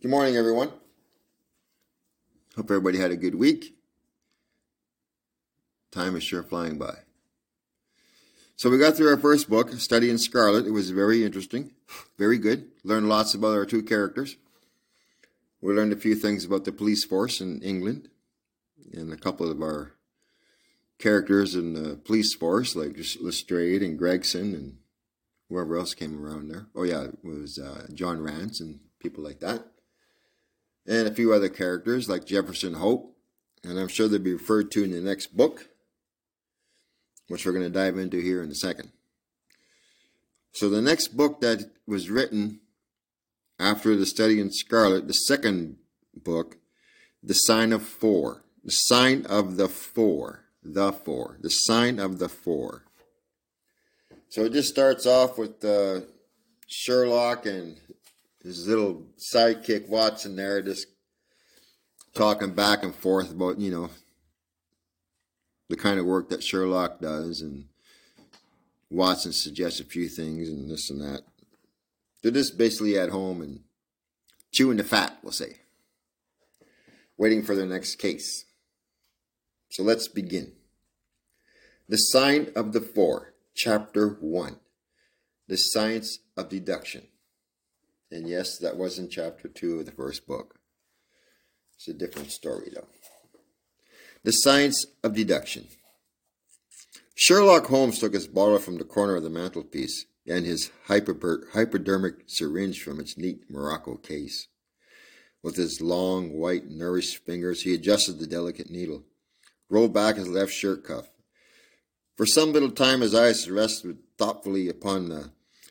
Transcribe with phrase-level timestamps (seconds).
[0.00, 0.68] Good morning, everyone.
[2.54, 3.74] Hope everybody had a good week.
[5.90, 6.98] Time is sure flying by.
[8.54, 10.68] So we got through our first book, Study in Scarlet.
[10.68, 11.72] It was very interesting,
[12.16, 12.68] very good.
[12.84, 14.36] Learned lots about our two characters.
[15.60, 18.08] We learned a few things about the police force in England
[18.92, 19.94] and a couple of our
[21.00, 24.76] characters in the police force, like Lestrade and Gregson and
[25.48, 26.68] whoever else came around there.
[26.76, 29.64] Oh yeah, it was uh, John Rance and people like that
[30.88, 33.14] and a few other characters like Jefferson Hope,
[33.62, 35.68] and I'm sure they'll be referred to in the next book,
[37.28, 38.90] which we're going to dive into here in a second.
[40.52, 42.60] So, the next book that was written
[43.60, 45.76] after the study in Scarlet, the second
[46.14, 46.56] book,
[47.22, 48.44] The Sign of Four.
[48.64, 50.44] The Sign of the Four.
[50.62, 51.36] The Four.
[51.40, 52.84] The Sign of the Four.
[54.30, 56.00] So, it just starts off with uh,
[56.66, 57.78] Sherlock and
[58.48, 60.86] his little sidekick Watson there, just
[62.14, 63.90] talking back and forth about you know
[65.68, 67.66] the kind of work that Sherlock does, and
[68.90, 71.22] Watson suggests a few things and this and that.
[72.22, 73.60] They're just basically at home and
[74.50, 75.58] chewing the fat, we'll say,
[77.18, 78.46] waiting for their next case.
[79.70, 80.52] So let's begin.
[81.86, 84.56] The Sign of the Four, Chapter 1
[85.46, 87.08] The Science of Deduction.
[88.10, 90.58] And yes, that was in chapter 2 of the first book.
[91.74, 92.88] It's a different story, though.
[94.24, 95.68] The Science of Deduction.
[97.14, 102.24] Sherlock Holmes took his bottle from the corner of the mantelpiece and his hyper- hypodermic
[102.26, 104.48] syringe from its neat morocco case.
[105.42, 109.04] With his long, white, nourished fingers, he adjusted the delicate needle,
[109.68, 111.10] rolled back his left shirt cuff.
[112.16, 115.30] For some little time, his eyes rested thoughtfully upon the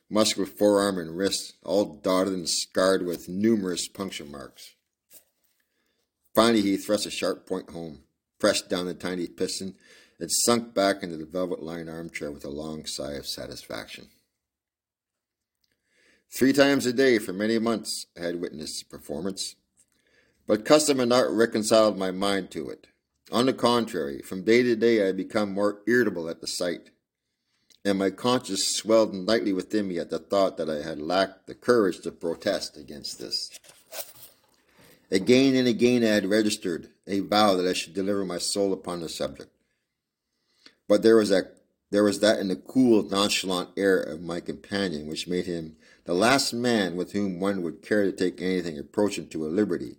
[0.09, 4.75] muscular forearm and wrist, all dotted and scarred with numerous puncture marks.
[6.33, 8.03] Finally, he thrust a sharp point home,
[8.39, 9.75] pressed down the tiny piston,
[10.19, 14.07] and sunk back into the velvet lined armchair with a long sigh of satisfaction.
[16.29, 19.55] Three times a day for many months I had witnessed the performance,
[20.45, 22.87] but custom had not reconciled my mind to it.
[23.31, 26.89] On the contrary, from day to day I had become more irritable at the sight
[27.87, 31.55] and my conscience swelled nightly within me at the thought that I had lacked the
[31.55, 33.49] courage to protest against this.
[35.09, 38.99] Again and again I had registered a vow that I should deliver my soul upon
[38.99, 39.51] the subject.
[40.89, 41.53] But there was that
[41.89, 46.13] there was that in the cool, nonchalant air of my companion which made him the
[46.13, 49.95] last man with whom one would care to take anything approaching to a liberty.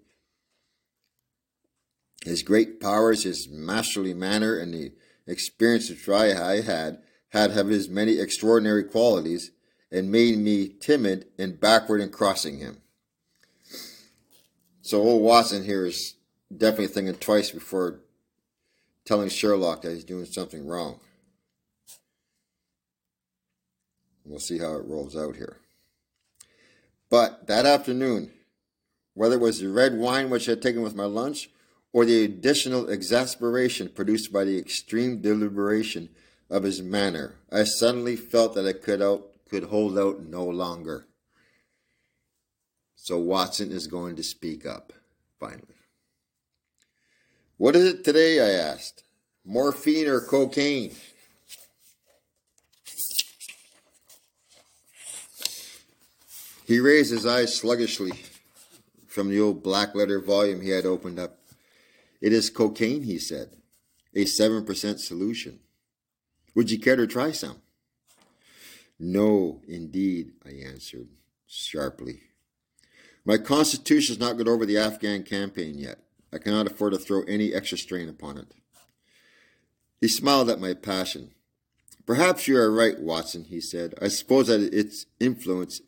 [2.23, 4.93] His great powers, his masterly manner, and the
[5.27, 6.99] experience which I had
[7.31, 9.51] had of his many extraordinary qualities
[9.91, 12.79] and made me timid and backward in crossing him.
[14.83, 16.15] So old Watson here is
[16.55, 18.01] definitely thinking twice before
[19.05, 21.01] telling Sherlock that he's doing something wrong.
[24.25, 25.59] We'll see how it rolls out here.
[27.11, 28.31] But that afternoon,
[29.15, 31.51] whether it was the red wine which I had taken with my lunch
[31.93, 36.11] or the additional exasperation produced by the extreme deliberation
[36.51, 41.07] of his manner, I suddenly felt that I could out could hold out no longer.
[42.95, 44.93] So Watson is going to speak up,
[45.41, 45.63] finally.
[47.57, 48.41] What is it today?
[48.41, 49.05] I asked.
[49.45, 50.95] Morphine or cocaine?
[56.67, 58.13] He raised his eyes sluggishly
[59.07, 61.39] from the old black letter volume he had opened up.
[62.21, 63.57] It is cocaine, he said,
[64.15, 65.61] a 7% solution.
[66.55, 67.63] Would you care to try some?
[68.99, 71.09] No, indeed, I answered
[71.47, 72.21] sharply.
[73.25, 75.99] My constitution has not got over the Afghan campaign yet.
[76.33, 78.53] I cannot afford to throw any extra strain upon it.
[80.01, 81.33] He smiled at my passion.
[82.07, 83.95] Perhaps you are right, Watson, he said.
[84.01, 85.81] I suppose that its influence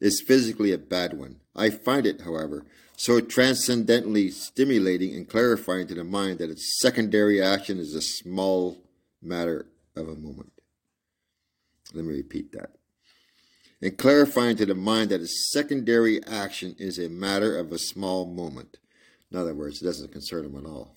[0.00, 1.40] is physically a bad one.
[1.56, 2.64] I find it, however,
[2.96, 8.78] so transcendently stimulating and clarifying to the mind that its secondary action is a small
[9.22, 9.66] matter
[9.98, 10.52] of a moment.
[11.94, 12.70] Let me repeat that.
[13.80, 18.26] And clarifying to the mind that a secondary action is a matter of a small
[18.26, 18.78] moment.
[19.30, 20.96] In other words, it doesn't concern him at all.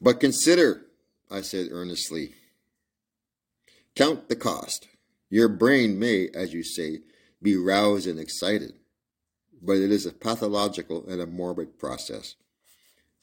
[0.00, 0.86] But consider,
[1.30, 2.34] I said earnestly,
[3.96, 4.86] count the cost.
[5.28, 7.00] Your brain may, as you say,
[7.42, 8.74] be roused and excited,
[9.60, 12.36] but it is a pathological and a morbid process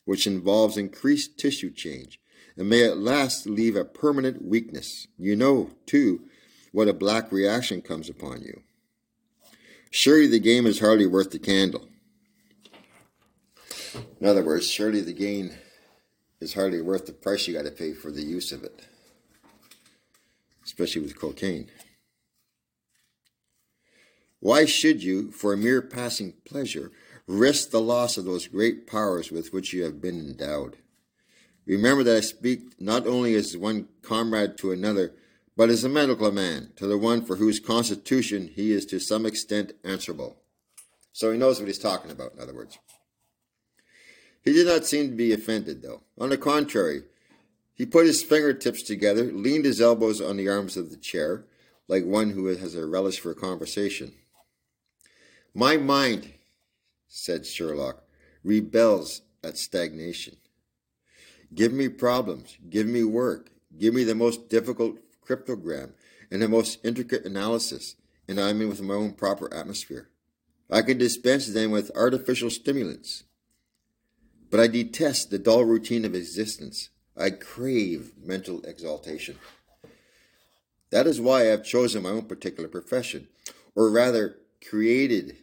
[0.06, 2.20] which involves increased tissue change
[2.58, 5.08] and may at last leave a permanent weakness.
[5.18, 6.22] You know, too,
[6.72, 8.62] what a black reaction comes upon you.
[9.92, 11.88] Surely the game is hardly worth the candle.
[14.20, 15.58] In other words, surely the gain
[16.42, 18.88] is hardly worth the price you got to pay for the use of it,
[20.66, 21.70] especially with cocaine.
[24.40, 26.92] Why should you, for a mere passing pleasure,
[27.28, 30.78] risk the loss of those great powers with which you have been endowed?
[31.66, 35.14] Remember that I speak not only as one comrade to another,
[35.58, 39.26] but as a medical man to the one for whose constitution he is to some
[39.26, 40.38] extent answerable.
[41.14, 42.78] So he knows what he's talking about, in other words.
[44.44, 46.02] He did not seem to be offended, though.
[46.20, 47.04] On the contrary,
[47.74, 51.46] he put his fingertips together, leaned his elbows on the arms of the chair,
[51.88, 54.14] like one who has a relish for conversation.
[55.54, 56.34] My mind,
[57.16, 58.04] said Sherlock,
[58.44, 60.36] rebels at stagnation.
[61.54, 65.94] Give me problems, give me work, give me the most difficult cryptogram
[66.30, 67.96] and the most intricate analysis,
[68.28, 70.10] and I am in with my own proper atmosphere.
[70.70, 73.24] I can dispense then with artificial stimulants.
[74.52, 76.90] But I detest the dull routine of existence.
[77.16, 79.38] I crave mental exaltation.
[80.90, 83.30] That is why I have chosen my own particular profession,
[83.74, 84.36] or rather,
[84.68, 85.38] created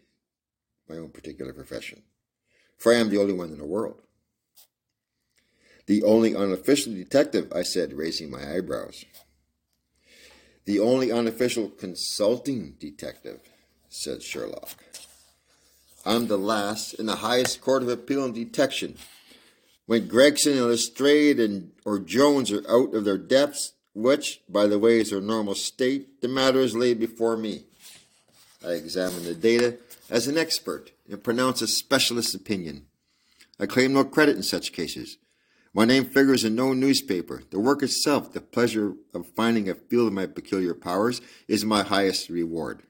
[0.93, 2.03] my own particular profession.
[2.79, 4.03] For I am the only one in the world.
[5.87, 9.05] The only unofficial detective, I said, raising my eyebrows.
[10.65, 13.41] The only unofficial consulting detective,
[13.89, 14.85] said Sherlock.
[16.05, 18.97] I'm the last in the highest court of appeal and detection.
[19.87, 24.79] When Gregson and Lestrade and or Jones are out of their depths, which, by the
[24.79, 27.65] way, is their normal state, the matter is laid before me.
[28.65, 29.77] I examine the data
[30.13, 32.85] as an expert and pronounce a specialist's opinion.
[33.59, 35.17] I claim no credit in such cases.
[35.73, 37.45] My name figures in no newspaper.
[37.51, 41.83] The work itself, the pleasure of finding a field of my peculiar powers, is my
[41.83, 42.83] highest reward.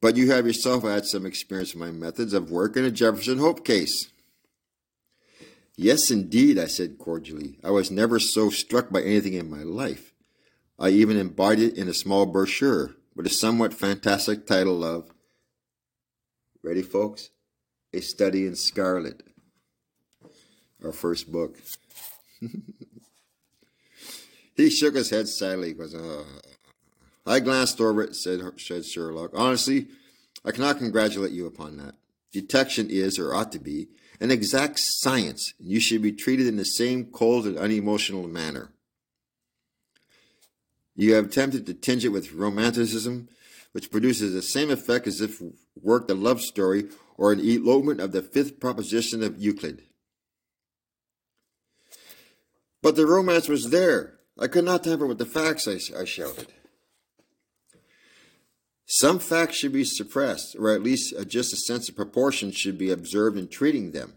[0.00, 3.38] But you have yourself had some experience in my methods of work in a Jefferson
[3.38, 4.10] Hope case.
[5.76, 7.58] Yes, indeed, I said cordially.
[7.62, 10.14] I was never so struck by anything in my life.
[10.78, 15.13] I even embodied it in a small brochure with a somewhat fantastic title of
[16.64, 17.28] Ready, folks?
[17.92, 19.22] A Study in Scarlet
[20.82, 21.58] our first book.
[24.56, 26.24] he shook his head sadly because uh,
[27.26, 29.32] I glanced over it, said, said Sherlock.
[29.34, 29.88] Honestly,
[30.42, 31.96] I cannot congratulate you upon that.
[32.32, 33.88] Detection is, or ought to be,
[34.18, 35.52] an exact science.
[35.58, 38.72] and You should be treated in the same cold and unemotional manner.
[40.96, 43.28] You have attempted to tinge it with romanticism,
[43.74, 45.42] which produces the same effect as if
[45.74, 46.84] worked a love story
[47.16, 49.82] or an elopement of the fifth proposition of Euclid.
[52.80, 54.20] But the romance was there.
[54.38, 56.52] I could not tamper with the facts, I, I shouted.
[58.86, 62.92] Some facts should be suppressed, or at least just a sense of proportion should be
[62.92, 64.14] observed in treating them.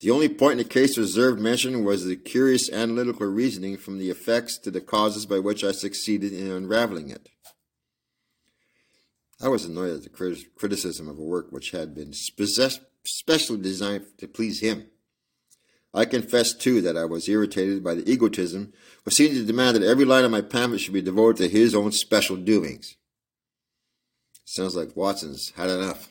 [0.00, 4.10] The only point in the case reserved mention was the curious analytical reasoning from the
[4.10, 7.30] effects to the causes by which I succeeded in unraveling it.
[9.40, 14.26] I was annoyed at the criticism of a work which had been specially designed to
[14.26, 14.88] please him.
[15.94, 18.72] I confess, too, that I was irritated by the egotism
[19.04, 21.74] which seemed to demand that every line of my pamphlet should be devoted to his
[21.74, 22.96] own special doings.
[24.44, 26.08] Sounds like Watson's had enough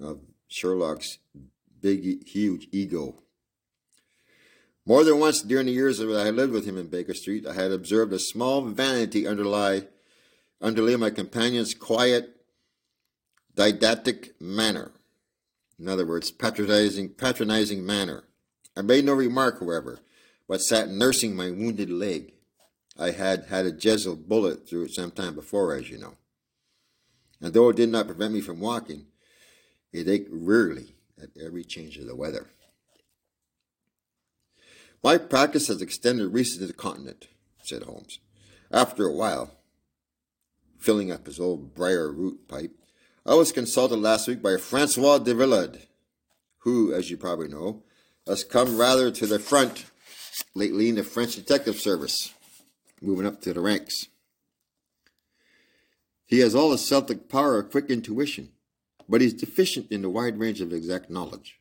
[0.00, 1.18] of Sherlock's
[1.80, 3.22] big, huge ego.
[4.86, 7.54] More than once during the years that I lived with him in Baker Street, I
[7.54, 9.88] had observed a small vanity underlie,
[10.60, 12.30] underlay my companion's quiet,
[13.54, 14.92] didactic manner.
[15.78, 18.24] In other words, patronizing, patronizing manner.
[18.76, 20.00] I made no remark, however,
[20.48, 22.32] but sat nursing my wounded leg.
[22.98, 26.14] I had had a Jezail bullet through it some time before, as you know.
[27.40, 29.06] And though it did not prevent me from walking,
[29.92, 32.46] it ached rarely at every change of the weather.
[35.02, 37.28] My practice has extended recently to the continent,
[37.62, 38.20] said Holmes.
[38.72, 39.50] After a while,
[40.84, 42.70] filling up his old briar root pipe,
[43.24, 45.78] I was consulted last week by Francois de Villard,
[46.58, 47.82] who, as you probably know,
[48.26, 49.86] has come rather to the front
[50.54, 52.34] lately in the French detective service,
[53.00, 54.08] moving up to the ranks.
[56.26, 58.50] He has all the Celtic power of quick intuition,
[59.08, 61.60] but he's deficient in the wide range of exact knowledge,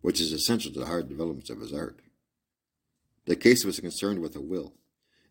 [0.00, 1.98] which is essential to the hard developments of his art.
[3.26, 4.74] The case was concerned with a will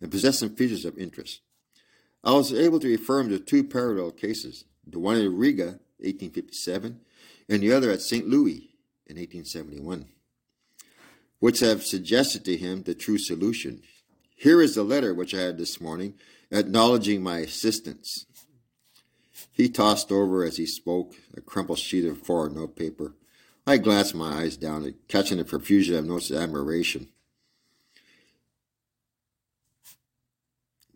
[0.02, 1.40] and possessed some features of interest.
[2.28, 7.00] I was able to him to two parallel cases the one in Riga, 1857,
[7.48, 8.28] and the other at St.
[8.28, 8.70] Louis
[9.06, 10.08] in 1871,
[11.40, 13.82] which have suggested to him the true solution.
[14.36, 16.16] Here is the letter which I had this morning,
[16.52, 18.26] acknowledging my assistance.
[19.54, 23.14] He tossed over as he spoke a crumpled sheet of foreign notepaper.
[23.66, 27.08] I glanced my eyes down, catching a profusion of notes of admiration.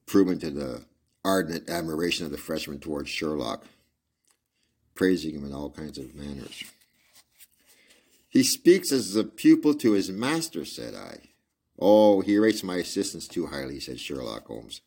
[0.06, 0.91] Proven to the
[1.24, 3.66] ardent admiration of the freshman towards Sherlock,
[4.96, 6.64] praising him in all kinds of manners.
[8.30, 11.20] He speaks as a pupil to his master, said I.
[11.78, 14.82] Oh, he rates my assistance too highly, said Sherlock Holmes.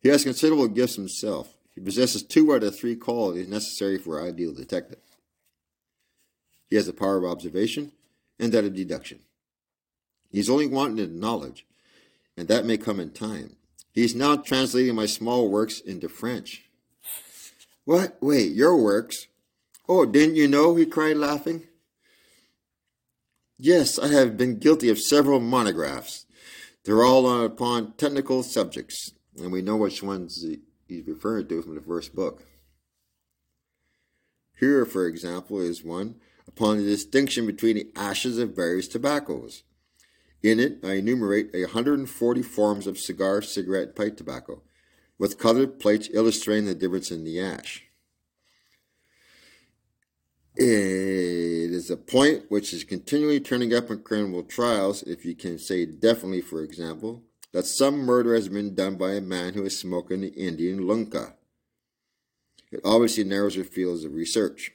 [0.00, 1.54] He has considerable gifts himself.
[1.74, 4.98] He possesses two out of three qualities necessary for an ideal detective.
[6.68, 7.92] He has the power of observation
[8.38, 9.20] and that of deduction.
[10.30, 11.66] He's only wanting in knowledge,
[12.36, 13.56] and that may come in time.
[13.92, 16.64] He's now translating my small works into French.
[17.84, 18.16] What?
[18.20, 19.26] Wait, your works?
[19.88, 20.76] Oh, didn't you know?
[20.76, 21.64] he cried, laughing.
[23.58, 26.24] Yes, I have been guilty of several monographs.
[26.84, 30.44] They're all on, upon technical subjects, and we know which ones
[30.88, 32.44] he's referring to from the first book.
[34.58, 36.16] Here, for example, is one
[36.46, 39.62] upon the distinction between the ashes of various tobaccos.
[40.42, 44.62] In it, I enumerate 140 forms of cigar, cigarette, pipe tobacco,
[45.18, 47.84] with colored plates illustrating the difference in the ash.
[50.56, 55.58] It is a point which is continually turning up in criminal trials, if you can
[55.58, 59.78] say definitely, for example, that some murder has been done by a man who is
[59.78, 61.34] smoking the Indian lunkah.
[62.72, 64.72] It obviously narrows your fields of research.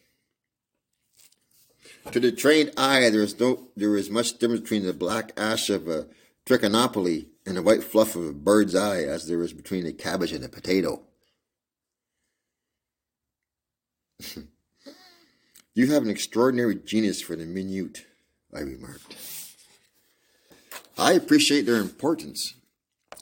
[2.11, 5.69] To the trained eye, there is no there is much difference between the black ash
[5.69, 6.07] of a
[6.45, 10.31] trichinopoly and the white fluff of a bird's eye as there is between a cabbage
[10.31, 11.01] and a potato.
[15.73, 18.05] you have an extraordinary genius for the minute,
[18.53, 19.15] I remarked.
[20.97, 22.53] I appreciate their importance.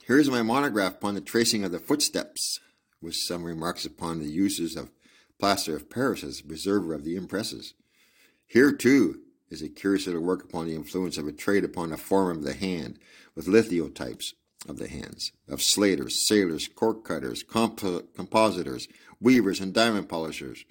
[0.06, 2.60] Here is my monograph upon the tracing of the footsteps,
[3.02, 4.92] with some remarks upon the uses of
[5.40, 7.74] plaster of Paris as a preserver of the impresses.
[8.54, 9.20] Here, too,
[9.50, 12.44] is a curious little work upon the influence of a trade upon the form of
[12.44, 13.00] the hand,
[13.34, 14.26] with lithotypes
[14.70, 18.88] of the hands, of slaters, sailors, cork cutters, comp- compositors,
[19.20, 20.66] weavers, and diamond polishers.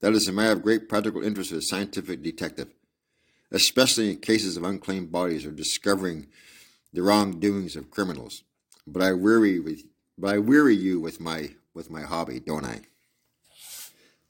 [0.00, 2.68] That is a matter of great practical interest to the scientific detective,
[3.52, 6.28] especially in cases of unclaimed bodies or discovering
[6.94, 8.42] the wrongdoings of criminals.
[8.86, 9.82] But I weary with,
[10.16, 12.84] but I weary you with my with my hobby, don't I?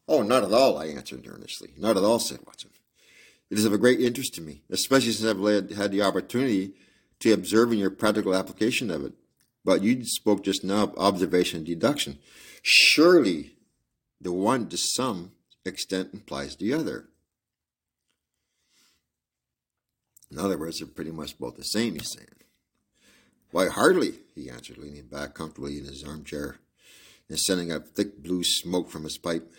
[0.08, 1.70] Oh, not at all, I answered earnestly.
[1.76, 2.70] Not at all, said Watson.
[3.50, 6.74] It is of a great interest to me, especially since I've had the opportunity
[7.20, 9.12] to observe in your practical application of it.
[9.64, 12.18] But you spoke just now of observation and deduction.
[12.62, 13.56] Surely
[14.20, 15.32] the one to some
[15.64, 17.08] extent implies the other.
[20.30, 22.28] In other words, they're pretty much both the same, he's saying.
[23.50, 26.58] Why, hardly, he answered, leaning back comfortably in his armchair
[27.28, 29.52] and sending up thick blue smoke from his pipe.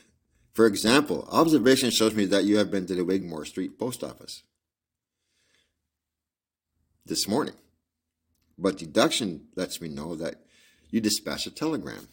[0.58, 4.42] For example, observation shows me that you have been to the Wigmore Street post office
[7.06, 7.54] this morning.
[8.58, 10.42] But deduction lets me know that
[10.90, 12.08] you dispatched a telegram.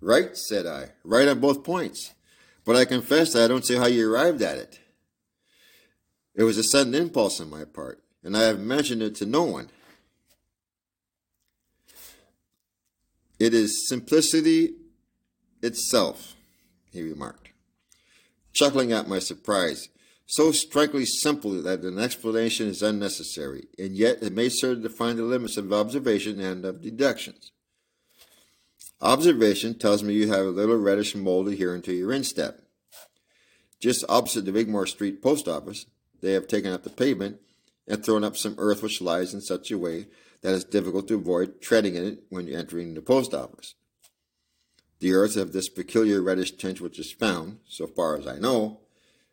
[0.00, 0.94] Right, said I.
[1.04, 2.12] Right on both points.
[2.64, 4.80] But I confess that I don't see how you arrived at it.
[6.34, 9.44] It was a sudden impulse on my part, and I have mentioned it to no
[9.44, 9.70] one.
[13.38, 14.74] It is simplicity
[15.62, 16.34] itself,
[16.90, 17.43] he remarked
[18.54, 19.88] chuckling at my surprise.
[20.26, 25.16] So strikingly simple that an explanation is unnecessary, and yet it may serve to define
[25.16, 27.52] the limits of observation and of deductions.
[29.02, 32.60] Observation tells me you have a little reddish mold adhering to your instep.
[33.80, 35.84] Just opposite the Wigmore Street post office,
[36.22, 37.38] they have taken up the pavement
[37.86, 40.06] and thrown up some earth which lies in such a way
[40.40, 43.74] that it's difficult to avoid treading in it when entering the post office.
[45.04, 48.80] The earth of this peculiar reddish tint which is found, so far as I know,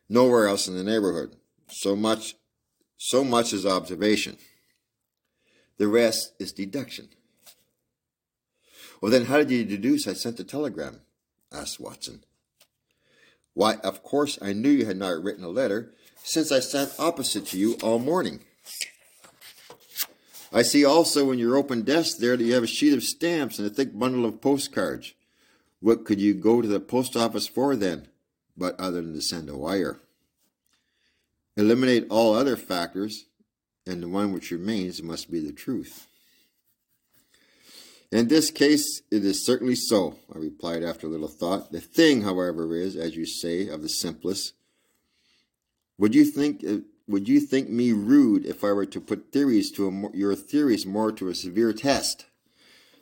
[0.10, 1.38] nowhere else in the neighborhood.
[1.70, 2.36] So much
[2.98, 4.36] so much is observation.
[5.78, 7.08] The rest is deduction.
[9.00, 11.04] Well then how did you deduce I sent the telegram?
[11.54, 12.26] asked Watson.
[13.54, 17.46] Why, of course I knew you had not written a letter, since I sat opposite
[17.46, 18.42] to you all morning.
[20.52, 23.58] I see also in your open desk there that you have a sheet of stamps
[23.58, 25.14] and a thick bundle of postcards.
[25.82, 28.08] What could you go to the post office for then,
[28.56, 30.00] but other than to send a wire?
[31.58, 33.26] Eliminate all other factors,
[33.86, 36.08] and the one which remains must be the truth.
[38.12, 41.72] In this case, it is certainly so, I replied after a little thought.
[41.72, 44.54] The thing, however, is, as you say, of the simplest.
[45.98, 49.72] Would you think uh, would you think me rude if I were to put theories
[49.72, 52.26] to a, your theories more to a severe test?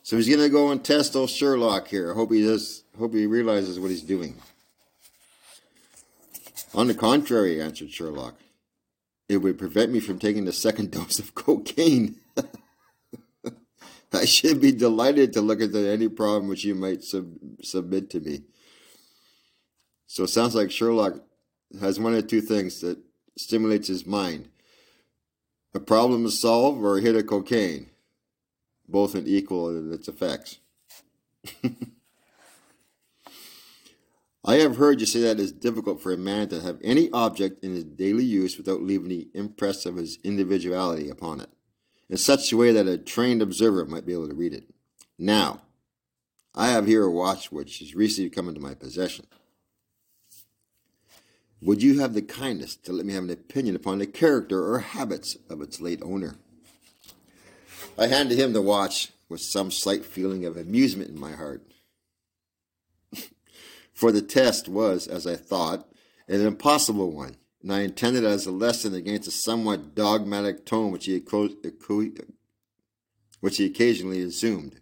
[0.04, 2.12] So he's going to go and test old Sherlock here.
[2.12, 2.84] I hope he does.
[2.98, 4.36] Hope he realizes what he's doing.
[6.74, 8.36] On the contrary, answered Sherlock,
[9.28, 12.18] it would prevent me from taking the second dose of cocaine.
[14.14, 18.20] I should be delighted to look into any problem which you might sub- submit to
[18.20, 18.42] me.
[20.08, 21.22] So it sounds like Sherlock
[21.80, 22.98] has one of two things that
[23.38, 24.50] stimulates his mind
[25.74, 27.89] a problem to solve or a hit of cocaine,
[28.90, 30.60] both in equal in its effects.
[34.44, 37.12] I have heard you say that it is difficult for a man to have any
[37.12, 41.50] object in his daily use without leaving the impress of his individuality upon it,
[42.10, 44.64] in such a way that a trained observer might be able to read it.
[45.18, 45.62] Now,
[46.56, 49.28] I have here a watch which has recently come into my possession.
[51.62, 54.80] Would you have the kindness to let me have an opinion upon the character or
[54.80, 56.38] habits of its late owner?
[58.00, 61.62] I handed him the watch with some slight feeling of amusement in my heart.
[63.94, 65.86] For the test was, as I thought,
[66.30, 70.94] an impossible one, and I intended it as a lesson against a somewhat dogmatic tone
[70.94, 71.22] which he,
[73.42, 74.80] which he occasionally assumed.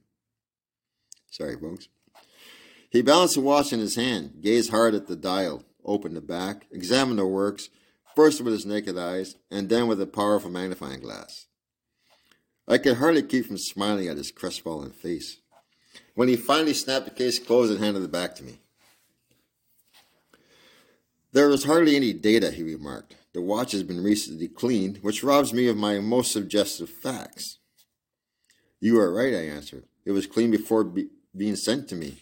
[1.31, 1.87] Sorry, folks.
[2.87, 6.67] He balanced the watch in his hand, gazed hard at the dial, opened the back,
[6.71, 7.69] examined the works,
[8.15, 11.46] first with his naked eyes, and then with a powerful magnifying glass.
[12.67, 15.37] I could hardly keep from smiling at his crestfallen face.
[16.15, 18.59] When he finally snapped the case closed and handed it back to me.
[21.31, 23.15] There is hardly any data, he remarked.
[23.33, 27.59] The watch has been recently cleaned, which robs me of my most suggestive facts.
[28.79, 29.83] You are right, I answered.
[30.05, 32.17] It was cleaned before be- being sent to me.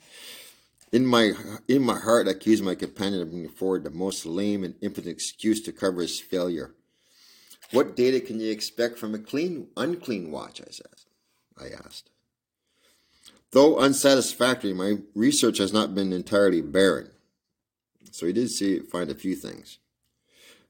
[0.92, 1.34] In my
[1.68, 5.14] in my heart, I accused my companion of bringing forward the most lame and impotent
[5.14, 6.74] excuse to cover his failure.
[7.72, 10.62] What data can you expect from a clean, unclean watch?
[10.62, 10.88] I said.
[11.60, 12.10] I asked.
[13.52, 17.10] Though unsatisfactory, my research has not been entirely barren.
[18.12, 19.80] So he did see find a few things.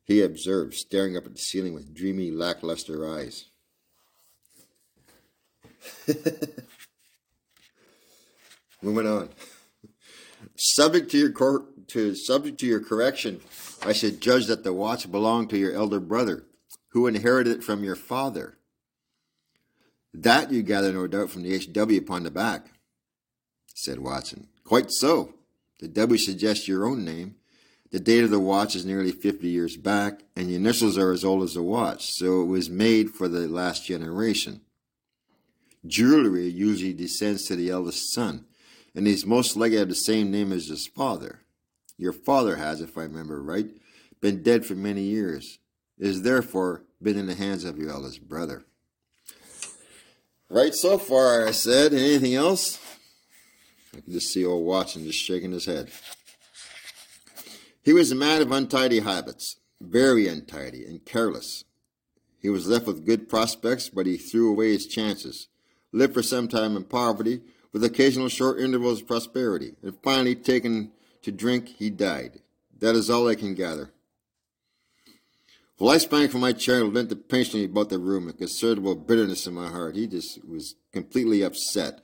[0.03, 3.45] He observed, staring up at the ceiling with dreamy, lackluster eyes.
[8.81, 9.29] Moving on.
[10.55, 13.41] Subject to your cor- to subject to your correction,
[13.83, 16.43] I should judge that the watch belonged to your elder brother,
[16.95, 18.55] who inherited it from your father.
[20.13, 22.67] That you gather, no doubt, from the HW upon the back,
[23.73, 24.47] said Watson.
[24.63, 25.33] Quite so.
[25.81, 27.35] The W suggests your own name.
[27.91, 31.25] The date of the watch is nearly 50 years back, and the initials are as
[31.25, 34.61] old as the watch, so it was made for the last generation.
[35.85, 38.45] Jewelry usually descends to the eldest son,
[38.95, 41.41] and he's most likely to have the same name as his father.
[41.97, 43.67] Your father has, if I remember right,
[44.21, 45.59] been dead for many years.
[46.01, 48.65] Has therefore been in the hands of your eldest brother.
[50.49, 51.93] Right so far, I said.
[51.93, 52.79] Anything else?
[53.95, 55.89] I can just see old Watson just shaking his head.
[57.83, 61.63] He was a man of untidy habits, very untidy and careless.
[62.39, 65.47] He was left with good prospects, but he threw away his chances,
[65.91, 70.91] lived for some time in poverty, with occasional short intervals of prosperity, and finally taken
[71.23, 72.39] to drink, he died.
[72.79, 73.91] That is all I can gather.
[75.77, 79.45] Well, I sprang from my chair and leant impatiently about the room, a considerable bitterness
[79.45, 79.95] in my heart.
[79.95, 81.99] He just was completely upset.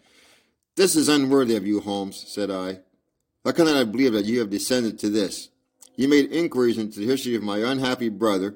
[0.75, 2.79] This is unworthy of you, Holmes, said I.
[3.45, 5.49] How can I believe that you have descended to this?
[5.95, 8.55] You made inquiries into the history of my unhappy brother,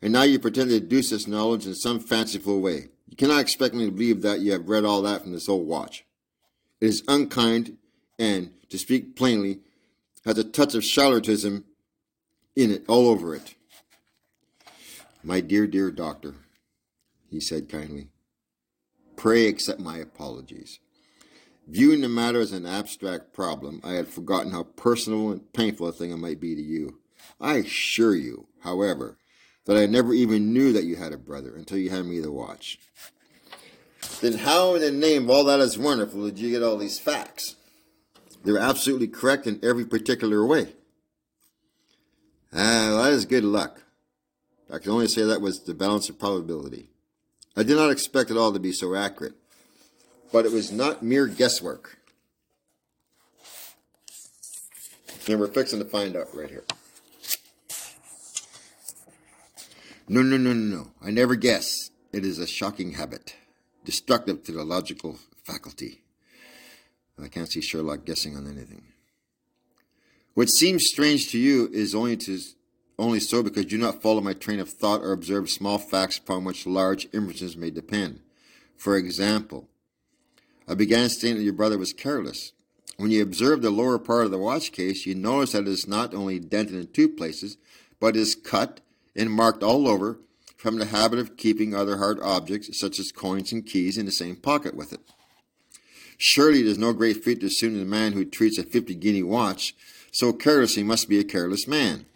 [0.00, 2.88] and now you pretend to deduce this knowledge in some fanciful way.
[3.06, 5.66] You cannot expect me to believe that you have read all that from this old
[5.66, 6.06] watch.
[6.80, 7.76] It is unkind
[8.18, 9.60] and, to speak plainly,
[10.24, 11.64] has a touch of charlatanism
[12.56, 13.54] in it, all over it.
[15.26, 16.34] My dear, dear doctor,
[17.30, 18.08] he said kindly,
[19.16, 20.80] pray accept my apologies.
[21.66, 25.92] Viewing the matter as an abstract problem, I had forgotten how personal and painful a
[25.92, 26.98] thing it might be to you.
[27.40, 29.16] I assure you, however,
[29.64, 32.30] that I never even knew that you had a brother until you handed me the
[32.30, 32.78] watch.
[34.20, 36.98] Then how in the name of all that is wonderful did you get all these
[36.98, 37.56] facts?
[38.44, 40.74] They're absolutely correct in every particular way.
[42.52, 43.83] Ah, well, that is good luck.
[44.72, 46.88] I can only say that was the balance of probability.
[47.56, 49.34] I did not expect it all to be so accurate,
[50.32, 51.98] but it was not mere guesswork.
[55.28, 56.64] And we're fixing to find out right here.
[60.08, 60.90] No, no, no, no, no.
[61.02, 61.90] I never guess.
[62.12, 63.34] It is a shocking habit
[63.84, 66.02] destructive to the logical faculty.
[67.22, 68.82] I can't see Sherlock guessing on anything.
[70.34, 72.38] What seems strange to you is only to
[72.98, 76.18] only so because you do not follow my train of thought or observe small facts
[76.18, 78.20] upon which large inferences may depend.
[78.76, 79.68] For example,
[80.68, 82.52] I began stating that your brother was careless.
[82.96, 85.88] When you observe the lower part of the watch case, you notice that it is
[85.88, 87.56] not only dented in two places,
[87.98, 88.80] but is cut
[89.16, 90.20] and marked all over
[90.56, 94.12] from the habit of keeping other hard objects, such as coins and keys, in the
[94.12, 95.00] same pocket with it.
[96.16, 98.94] Surely it is no great feat to assume that a man who treats a fifty
[98.94, 99.74] guinea watch
[100.12, 102.06] so carelessly must be a careless man.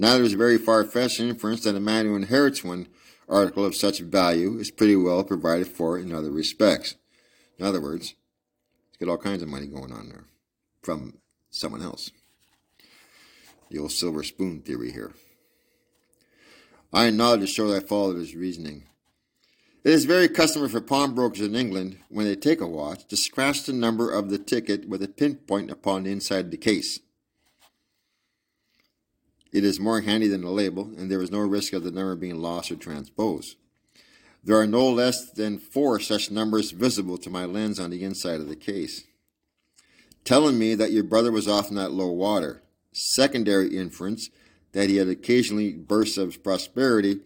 [0.00, 2.88] Neither is very far fetched inference that a man who inherits one
[3.28, 6.94] article of such value is pretty well provided for in other respects.
[7.58, 8.14] In other words,
[8.88, 10.24] he's got all kinds of money going on there
[10.82, 11.18] from
[11.50, 12.10] someone else.
[13.70, 15.12] The old silver spoon theory here.
[16.94, 18.84] I nodded to show that I followed his reasoning.
[19.84, 23.64] It is very customary for pawnbrokers in England, when they take a watch, to scratch
[23.64, 27.00] the number of the ticket with a pinpoint upon the inside of the case.
[29.52, 32.14] It is more handy than a label, and there is no risk of the number
[32.14, 33.56] being lost or transposed.
[34.42, 38.40] There are no less than four such numbers visible to my lens on the inside
[38.40, 39.04] of the case,
[40.24, 42.62] telling me that your brother was often at low water.
[42.92, 44.30] Secondary inference
[44.72, 47.20] that he had occasionally bursts of prosperity,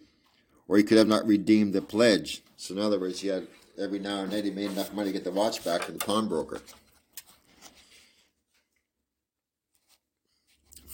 [0.67, 2.43] or he could have not redeemed the pledge.
[2.57, 3.47] So, in other words, he had
[3.79, 5.99] every now and then he made enough money to get the watch back to the
[5.99, 6.61] pawnbroker.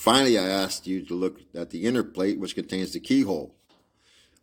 [0.00, 3.54] Finally, I asked you to look at the inner plate, which contains the keyhole.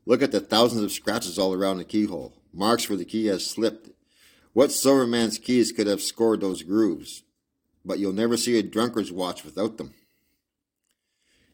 [0.06, 3.44] Look at the thousands of scratches all around the keyhole, marks where the key has
[3.44, 3.90] slipped.
[4.54, 7.24] What Silverman's keys could have scored those grooves?
[7.84, 9.96] But you'll never see a drunkard's watch without them.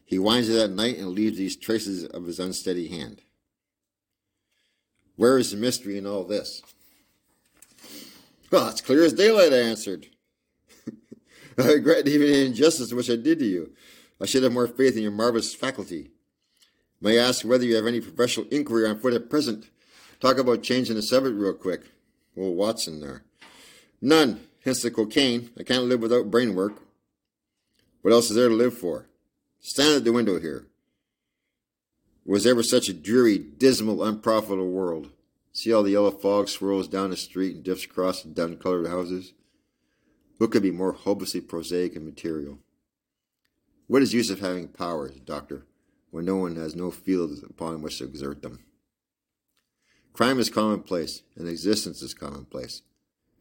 [0.04, 3.22] He winds it at night and leaves these traces of his unsteady hand.
[5.16, 6.60] Where is the mystery in all this?
[8.50, 10.08] Well, it's clear as daylight, I answered.
[11.58, 13.72] I regret even the injustice which I did to you.
[14.20, 16.10] I should have more faith in your marvelous faculty.
[17.00, 19.68] May I ask whether you have any professional inquiry on foot at present?
[20.20, 21.82] Talk about changing the subject real quick.
[22.36, 23.24] Old Watson there.
[24.00, 25.50] None, hence the cocaine.
[25.58, 26.74] I can't live without brain work.
[28.02, 29.06] What else is there to live for?
[29.60, 30.66] Stand at the window here.
[32.24, 35.10] Was ever such a dreary, dismal, unprofitable world?
[35.52, 38.86] See how the yellow fog swirls down the street and drifts across the dun colored
[38.86, 39.34] houses?
[40.38, 42.58] What could be more hopelessly prosaic and material?
[43.86, 45.66] What is use of having powers, doctor,
[46.10, 48.60] when no one has no fields upon which to exert them?
[50.14, 52.82] Crime is commonplace, and existence is commonplace,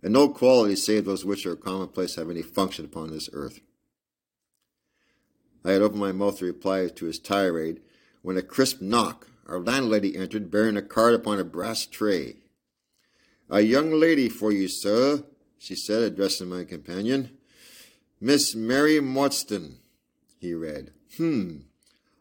[0.01, 3.62] and no qualities save those which are commonplace have any function upon this earth.
[5.63, 7.79] I had opened my mouth to reply to his tirade
[8.21, 12.38] when a crisp knock, our landlady entered bearing a card upon a brass tray.
[13.49, 15.23] A young lady for you, sir,
[15.58, 17.38] she said, addressing my companion.
[18.19, 19.75] Miss Mary Morstan,
[20.43, 20.91] he read.
[21.17, 21.60] Hmm,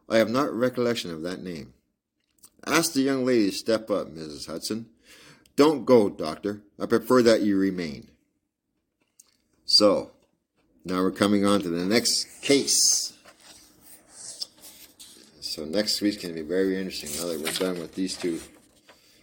[0.09, 1.75] I have not recollection of that name.
[2.67, 4.47] Ask the young lady to step up, Mrs.
[4.47, 4.87] Hudson.
[5.57, 6.63] Don't go, doctor.
[6.81, 8.09] I prefer that you remain.
[9.67, 10.13] So,
[10.85, 13.13] now we're coming on to the next case.
[15.41, 18.41] So next week's going to be very interesting now that we're done with these two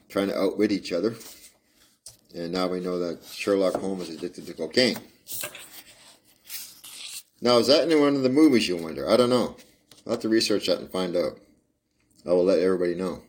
[0.10, 1.16] trying to outwit each other.
[2.36, 4.98] And now we know that Sherlock Holmes is addicted to cocaine.
[7.42, 9.10] Now, is that in one of the movies, you wonder?
[9.10, 9.56] I don't know.
[10.06, 11.40] I'll have to research that and find out.
[12.26, 13.24] I will let everybody know.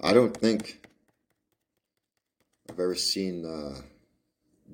[0.00, 0.86] I don't think
[2.68, 3.80] I've ever seen uh,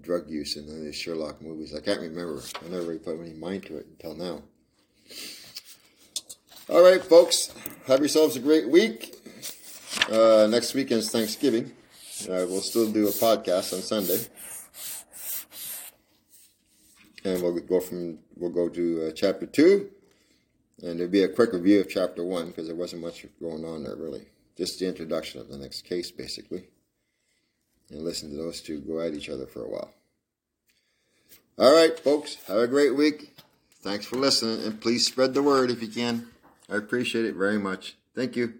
[0.00, 1.74] drug use in any of the Sherlock movies.
[1.74, 2.42] I can't remember.
[2.64, 4.42] I never really put any mind to it until now.
[6.68, 7.52] All right, folks.
[7.86, 9.14] Have yourselves a great week.
[10.10, 11.72] Uh, next weekend's Thanksgiving.
[12.22, 14.18] Uh, we'll still do a podcast on Sunday,
[17.24, 19.90] and we'll go from we'll go to uh, chapter two,
[20.82, 23.84] and there'll be a quick review of chapter one because there wasn't much going on
[23.84, 24.26] there really.
[24.56, 26.64] Just the introduction of the next case, basically,
[27.90, 29.90] and listen to those two go at each other for a while.
[31.58, 32.36] All right, folks.
[32.46, 33.36] Have a great week.
[33.82, 36.26] Thanks for listening, and please spread the word if you can.
[36.68, 37.96] I appreciate it very much.
[38.14, 38.59] Thank you.